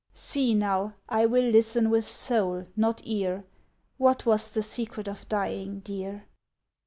"See 0.15 0.55
now; 0.55 0.95
I 1.07 1.27
will 1.27 1.43
listen 1.47 1.91
with 1.91 2.05
soul, 2.05 2.65
not 2.75 3.01
ear; 3.03 3.43
What 3.99 4.25
was 4.25 4.51
the 4.51 4.63
secret 4.63 5.07
of 5.07 5.29
dying, 5.29 5.81
dear? 5.81 6.25